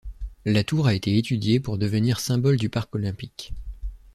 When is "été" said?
0.95-1.15